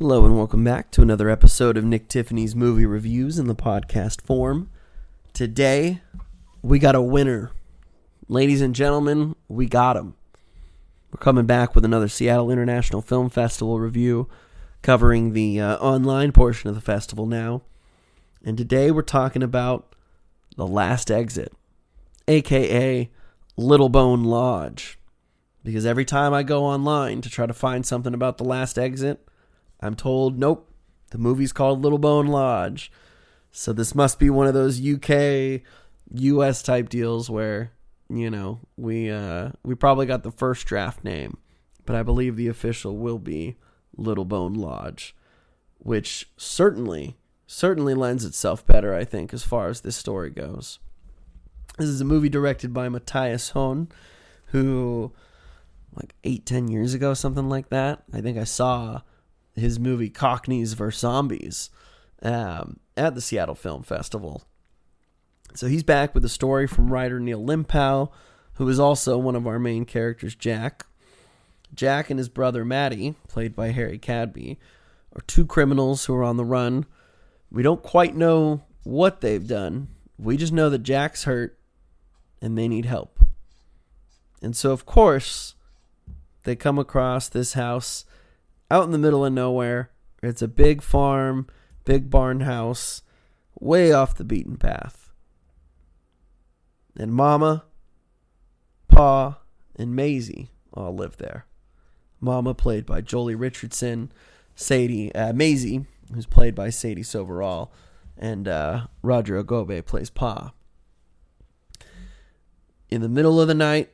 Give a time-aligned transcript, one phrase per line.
[0.00, 4.20] Hello and welcome back to another episode of Nick Tiffany's movie reviews in the podcast
[4.22, 4.68] form.
[5.32, 6.00] Today,
[6.62, 7.52] we got a winner.
[8.26, 10.16] Ladies and gentlemen, we got him.
[11.12, 14.28] We're coming back with another Seattle International Film Festival review
[14.82, 17.62] covering the uh, online portion of the festival now.
[18.44, 19.94] And today we're talking about
[20.56, 21.52] The Last Exit,
[22.26, 23.08] aka
[23.56, 24.98] Little Bone Lodge.
[25.62, 29.24] Because every time I go online to try to find something about The Last Exit,
[29.80, 30.70] I'm told, nope,
[31.10, 32.90] the movie's called Little Bone Lodge.
[33.52, 35.62] So this must be one of those UK,
[36.12, 37.72] US type deals where,
[38.08, 41.38] you know, we uh, we probably got the first draft name,
[41.86, 43.56] but I believe the official will be
[43.96, 45.14] Little Bone Lodge,
[45.78, 50.80] which certainly certainly lends itself better, I think, as far as this story goes.
[51.78, 53.88] This is a movie directed by Matthias Hoene,
[54.46, 55.12] who
[55.94, 58.02] like eight, ten years ago, something like that.
[58.12, 59.02] I think I saw
[59.54, 61.00] his movie Cockneys vs.
[61.00, 61.70] Zombies
[62.22, 64.42] um, at the Seattle Film Festival.
[65.54, 68.10] So he's back with a story from writer Neil Linpow,
[68.54, 70.86] who is also one of our main characters, Jack.
[71.72, 74.58] Jack and his brother Matty, played by Harry Cadby,
[75.14, 76.86] are two criminals who are on the run.
[77.50, 79.88] We don't quite know what they've done.
[80.18, 81.58] We just know that Jack's hurt
[82.40, 83.20] and they need help.
[84.42, 85.54] And so, of course,
[86.44, 88.04] they come across this house
[88.74, 89.90] out in the middle of nowhere.
[90.20, 91.46] It's a big farm,
[91.84, 93.02] big barn house,
[93.60, 95.12] way off the beaten path.
[96.98, 97.66] And Mama,
[98.88, 99.38] Pa,
[99.76, 101.46] and Maisie all live there.
[102.20, 104.10] Mama, played by Joely Richardson,
[104.56, 107.70] Sadie, uh, Maisie, who's played by Sadie Soverall,
[108.18, 110.52] and uh, Roger Ajogbe plays Pa.
[112.88, 113.90] In the middle of the night,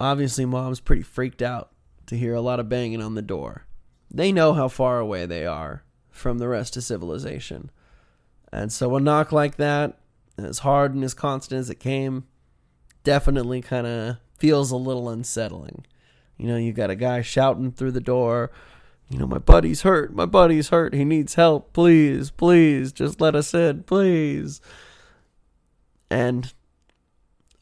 [0.00, 1.72] obviously, Mom's pretty freaked out
[2.06, 3.66] to hear a lot of banging on the door.
[4.14, 7.70] They know how far away they are from the rest of civilization.
[8.52, 9.98] And so a knock like that,
[10.36, 12.24] as hard and as constant as it came,
[13.04, 15.86] definitely kind of feels a little unsettling.
[16.36, 18.50] You know, you got a guy shouting through the door,
[19.08, 23.34] you know, my buddy's hurt, my buddy's hurt, he needs help, please, please, just let
[23.34, 24.60] us in, please.
[26.10, 26.52] And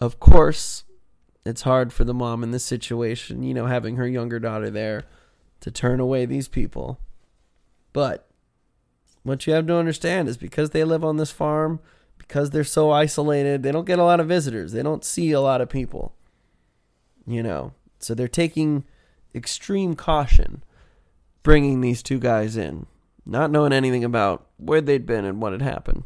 [0.00, 0.84] of course,
[1.46, 5.04] it's hard for the mom in this situation, you know, having her younger daughter there
[5.60, 6.98] to turn away these people.
[7.92, 8.28] But
[9.22, 11.80] what you have to understand is because they live on this farm,
[12.18, 14.72] because they're so isolated, they don't get a lot of visitors.
[14.72, 16.14] They don't see a lot of people.
[17.26, 18.84] You know, so they're taking
[19.34, 20.62] extreme caution
[21.42, 22.86] bringing these two guys in,
[23.24, 26.04] not knowing anything about where they'd been and what had happened.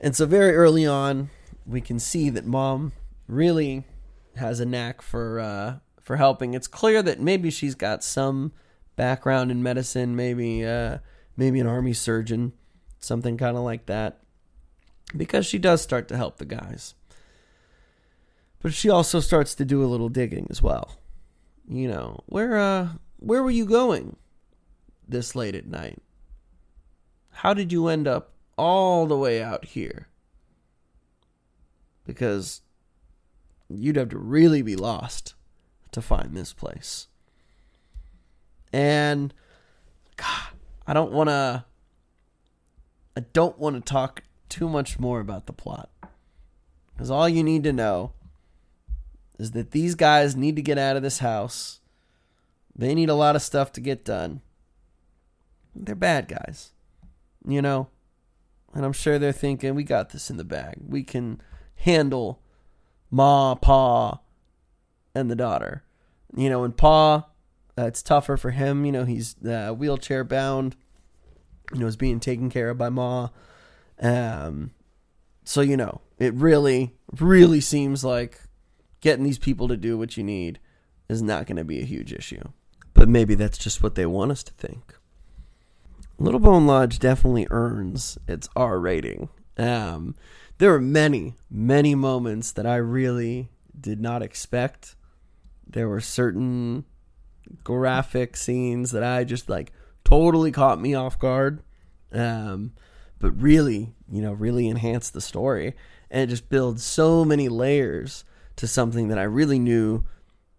[0.00, 1.30] And so, very early on,
[1.66, 2.92] we can see that mom
[3.26, 3.84] really
[4.36, 6.54] has a knack for uh, for helping.
[6.54, 8.52] It's clear that maybe she's got some
[8.96, 10.98] background in medicine, maybe uh,
[11.36, 12.54] maybe an army surgeon,
[12.98, 14.22] something kind of like that,
[15.14, 16.94] because she does start to help the guys.
[18.60, 20.96] But she also starts to do a little digging as well.
[21.68, 24.16] You know, where uh where were you going
[25.06, 26.00] this late at night?
[27.32, 30.08] How did you end up all the way out here?
[32.06, 32.62] Because
[33.68, 35.34] you'd have to really be lost
[35.92, 37.08] to find this place.
[38.72, 39.32] And
[40.16, 40.54] God,
[40.86, 41.64] I don't want to
[43.16, 45.90] I don't want to talk too much more about the plot.
[46.96, 48.12] Cuz all you need to know
[49.38, 51.80] is that these guys need to get out of this house.
[52.74, 54.40] They need a lot of stuff to get done.
[55.74, 56.72] They're bad guys.
[57.46, 57.88] You know?
[58.74, 60.76] And I'm sure they're thinking, we got this in the bag.
[60.86, 61.40] We can
[61.76, 62.40] handle
[63.10, 64.20] Ma, Pa,
[65.18, 65.82] and the daughter.
[66.36, 67.26] You know, and Pa,
[67.78, 68.84] uh, it's tougher for him.
[68.84, 70.76] You know, he's uh, wheelchair bound.
[71.72, 73.28] You know, is being taken care of by Ma.
[74.00, 74.70] Um,
[75.44, 78.40] so you know, it really, really seems like
[79.00, 80.58] getting these people to do what you need
[81.08, 82.42] is not going to be a huge issue.
[82.94, 84.94] But maybe that's just what they want us to think.
[86.18, 89.28] Little Bone Lodge definitely earns its R rating.
[89.56, 90.16] Um,
[90.58, 93.48] there were many, many moments that I really
[93.78, 94.96] did not expect.
[95.68, 96.84] There were certain
[97.64, 99.72] graphic scenes that I just like
[100.04, 101.62] totally caught me off guard.
[102.12, 102.72] Um,
[103.18, 105.74] but really, you know, really enhanced the story.
[106.10, 108.24] And it just builds so many layers
[108.56, 110.04] to something that I really knew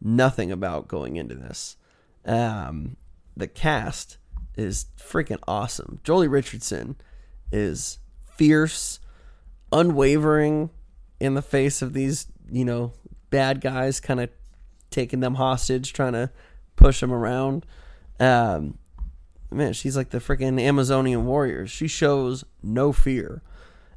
[0.00, 1.76] nothing about going into this.
[2.24, 2.96] Um,
[3.36, 4.18] the cast
[4.56, 6.00] is freaking awesome.
[6.04, 6.96] Joely Richardson
[7.50, 7.98] is
[8.36, 9.00] fierce,
[9.72, 10.70] unwavering
[11.20, 12.92] in the face of these, you know,
[13.30, 14.30] bad guys kind of
[14.92, 16.30] taking them hostage, trying to
[16.76, 17.66] push them around.
[18.20, 18.78] Um,
[19.50, 21.66] man, she's like the freaking Amazonian warrior.
[21.66, 23.42] She shows no fear.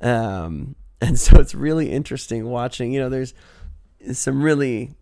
[0.00, 2.92] Um, and so it's really interesting watching.
[2.92, 3.34] You know, there's
[4.12, 4.94] some really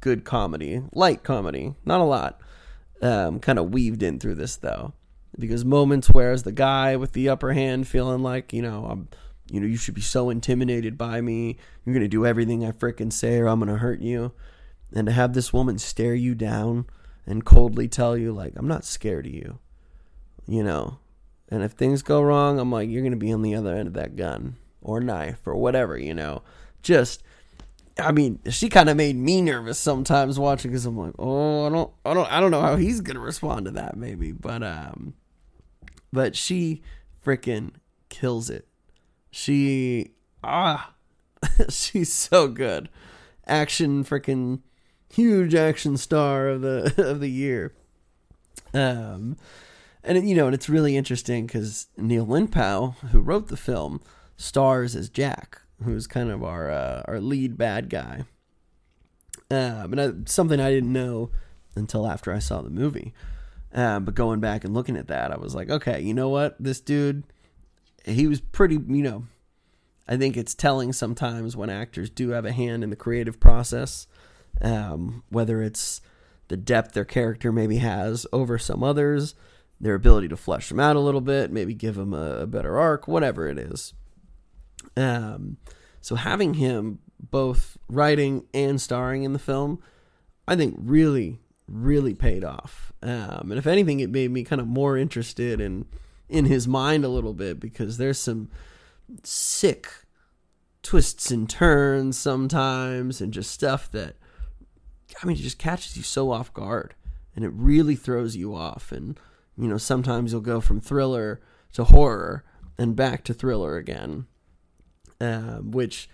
[0.00, 2.40] good comedy, light comedy, not a lot,
[3.02, 4.92] um, kind of weaved in through this though,
[5.38, 9.08] because moments where as the guy with the upper hand feeling like you know I'm,
[9.50, 13.12] you know you should be so intimidated by me, you're gonna do everything I fricking
[13.12, 14.32] say or I'm gonna hurt you,
[14.96, 16.86] and to have this woman stare you down
[17.26, 19.58] and coldly tell you like I'm not scared of you,
[20.48, 20.98] you know,
[21.50, 23.94] and if things go wrong, I'm like you're gonna be on the other end of
[23.94, 26.42] that gun or knife or whatever, you know,
[26.82, 27.22] just
[27.98, 31.68] I mean, she kind of made me nervous sometimes watching because I'm like, oh, I
[31.70, 35.12] don't, I don't, I don't know how he's gonna respond to that, maybe, but um,
[36.10, 36.80] but she
[37.22, 37.72] freaking
[38.08, 38.66] kills it.
[39.30, 40.12] She
[40.42, 40.94] ah,
[41.68, 42.88] she's so good,
[43.46, 44.60] action freaking
[45.16, 47.72] huge action star of the of the year.
[48.74, 49.36] Um,
[50.04, 54.00] and you know, and it's really interesting because Neil Linpow, who wrote the film,
[54.36, 58.24] stars as Jack who's kind of our uh, our lead bad guy.
[59.50, 61.30] Uh, but I, something I didn't know
[61.74, 63.12] until after I saw the movie.
[63.74, 66.56] Uh, but going back and looking at that, I was like, okay, you know what?
[66.58, 67.24] This dude,
[68.04, 69.26] he was pretty, you know,
[70.08, 74.06] I think it's telling sometimes when actors do have a hand in the creative process,
[74.60, 76.00] um, whether it's
[76.48, 79.34] the depth their character maybe has over some others,
[79.80, 82.78] their ability to flesh them out a little bit, maybe give them a, a better
[82.78, 83.92] arc, whatever it is.
[84.96, 85.58] Um,
[86.00, 89.82] so having him both writing and starring in the film,
[90.46, 92.92] I think really, really paid off.
[93.02, 95.86] Um, and if anything, it made me kind of more interested in
[96.28, 98.50] in his mind a little bit because there's some
[99.22, 99.88] sick
[100.82, 104.16] twists and turns sometimes, and just stuff that
[105.22, 106.94] I mean, it just catches you so off guard,
[107.34, 108.92] and it really throws you off.
[108.92, 109.18] And
[109.56, 111.40] you know, sometimes you'll go from thriller
[111.72, 112.44] to horror
[112.78, 114.26] and back to thriller again
[115.20, 116.08] um, which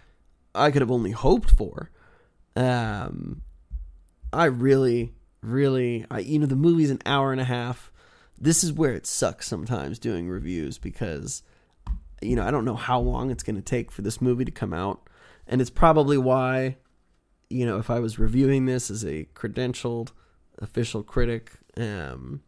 [0.55, 1.91] I could have only hoped for.
[2.55, 3.43] Um,
[4.33, 7.91] I really, really, I, you know, the movie's an hour and a half.
[8.39, 11.43] This is where it sucks sometimes doing reviews because,
[12.21, 14.51] you know, I don't know how long it's going to take for this movie to
[14.51, 15.09] come out.
[15.47, 16.77] And it's probably why,
[17.53, 20.11] you know, if I was reviewing this as a credentialed
[20.59, 22.43] official critic, um,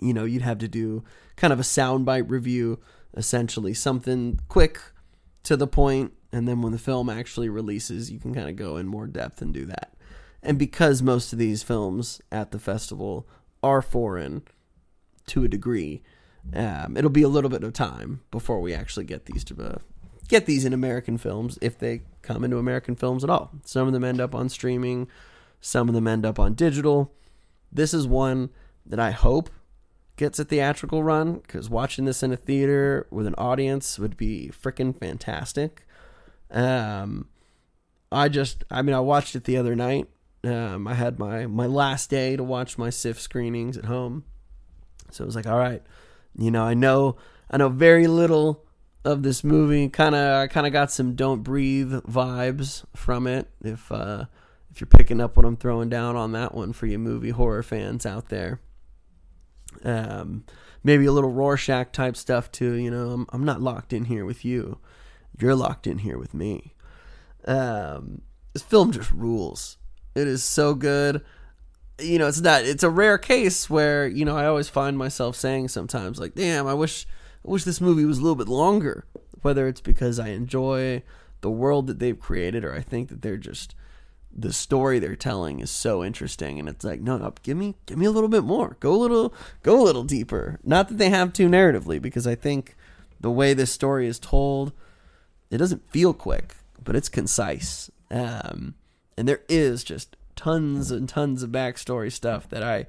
[0.00, 1.04] you know, you'd have to do
[1.36, 2.80] kind of a soundbite review,
[3.16, 4.80] essentially something quick
[5.42, 8.76] to the point, and then when the film actually releases, you can kind of go
[8.76, 9.94] in more depth and do that.
[10.42, 13.26] And because most of these films at the festival
[13.62, 14.42] are foreign
[15.26, 16.02] to a degree,
[16.54, 19.78] um, it'll be a little bit of time before we actually get these to uh,
[20.30, 23.50] get these in American films if they come into American films at all.
[23.64, 25.08] Some of them end up on streaming,
[25.60, 27.12] some of them end up on digital.
[27.72, 28.50] This is one
[28.86, 29.50] that I hope
[30.16, 34.50] gets a theatrical run because watching this in a theater with an audience would be
[34.52, 35.84] freaking fantastic.
[36.50, 37.28] Um,
[38.12, 40.08] I just, I mean, I watched it the other night.
[40.44, 44.24] Um, I had my my last day to watch my SIFF screenings at home,
[45.10, 45.82] so it was like, all right,
[46.34, 47.16] you know, I know,
[47.50, 48.64] I know very little
[49.04, 49.88] of this movie.
[49.88, 53.48] Kind of, I kind of got some "Don't Breathe" vibes from it.
[53.62, 54.24] If uh,
[54.70, 57.62] if you're picking up what I'm throwing down on that one for you movie horror
[57.62, 58.60] fans out there.
[59.84, 60.44] Um,
[60.82, 62.74] maybe a little Rorschach type stuff too.
[62.74, 64.78] You know, I'm, I'm not locked in here with you.
[65.38, 66.74] You're locked in here with me.
[67.46, 68.22] Um,
[68.52, 69.78] this film just rules.
[70.14, 71.24] It is so good.
[72.00, 72.64] You know, it's not.
[72.64, 76.66] It's a rare case where you know I always find myself saying sometimes like, "Damn,
[76.66, 77.06] I wish,
[77.46, 79.04] I wish this movie was a little bit longer."
[79.42, 81.02] Whether it's because I enjoy
[81.40, 83.74] the world that they've created, or I think that they're just
[84.32, 87.98] the story they're telling is so interesting and it's like no no give me give
[87.98, 91.10] me a little bit more go a little go a little deeper not that they
[91.10, 92.76] have to narratively because i think
[93.18, 94.72] the way this story is told
[95.50, 98.74] it doesn't feel quick but it's concise um,
[99.16, 102.86] and there is just tons and tons of backstory stuff that i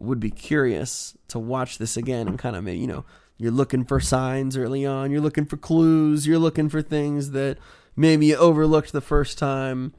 [0.00, 3.04] would be curious to watch this again and kind of you know
[3.38, 5.10] you're looking for signs early on.
[5.10, 6.26] You're looking for clues.
[6.26, 7.58] You're looking for things that
[7.96, 9.94] maybe you overlooked the first time.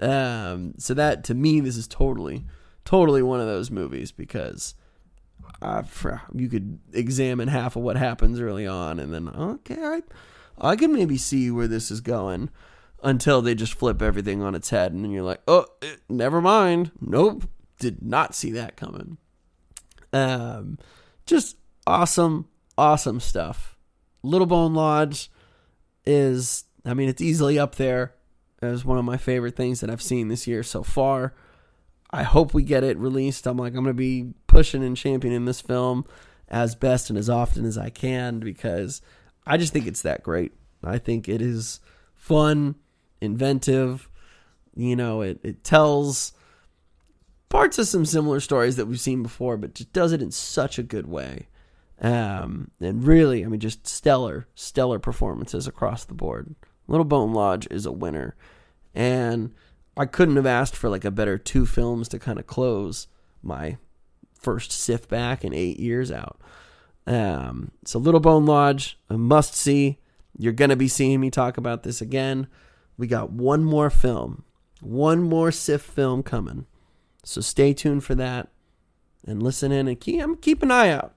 [0.00, 2.44] Um, so that to me, this is totally,
[2.84, 4.74] totally one of those movies because
[5.62, 5.82] uh,
[6.34, 10.02] you could examine half of what happens early on, and then okay, I,
[10.58, 12.50] I can maybe see where this is going
[13.02, 16.40] until they just flip everything on its head, and then you're like, oh, eh, never
[16.40, 17.44] mind, nope,
[17.78, 19.18] did not see that coming.
[20.12, 20.78] Um,
[21.26, 23.76] just awesome, awesome stuff.
[24.22, 25.30] Little Bone Lodge
[26.06, 28.14] is, I mean, it's easily up there
[28.62, 31.34] as one of my favorite things that I've seen this year so far.
[32.10, 33.46] I hope we get it released.
[33.46, 36.06] I'm like, I'm going to be pushing and championing this film
[36.48, 39.02] as best and as often as I can because
[39.46, 40.52] I just think it's that great.
[40.82, 41.80] I think it is
[42.14, 42.76] fun,
[43.20, 44.08] inventive.
[44.76, 46.32] You know, it, it tells
[47.48, 50.78] parts of some similar stories that we've seen before, but just does it in such
[50.78, 51.48] a good way.
[52.00, 56.54] Um, and really, I mean, just stellar, stellar performances across the board.
[56.86, 58.36] Little Bone Lodge is a winner.
[58.94, 59.52] And
[59.96, 63.06] I couldn't have asked for like a better two films to kind of close
[63.42, 63.78] my
[64.34, 66.40] first SIFF back in eight years out.
[67.06, 69.98] Um, so Little Bone Lodge, a must see.
[70.36, 72.48] You're going to be seeing me talk about this again.
[72.96, 74.44] We got one more film,
[74.80, 76.66] one more SIFF film coming.
[77.24, 78.48] So stay tuned for that
[79.26, 81.13] and listen in and keep, keep an eye out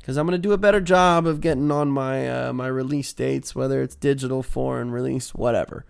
[0.00, 3.54] because I'm to do a better job of getting on my uh, my release dates,
[3.54, 5.84] whether it's digital, foreign release, whatever.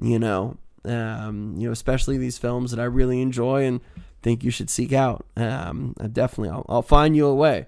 [0.00, 3.80] You know, um, you know, especially these films that I really enjoy and
[4.22, 5.24] think you should seek out.
[5.36, 7.66] Um, I definitely, I'll, I'll find you a way.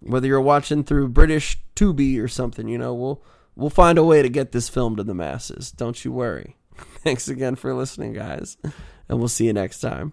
[0.00, 3.22] Whether you're watching through British Tubi or something, you know, we'll
[3.56, 5.72] we'll find a way to get this film to the masses.
[5.72, 6.56] Don't you worry.
[7.02, 8.56] Thanks again for listening, guys,
[9.08, 10.12] and we'll see you next time.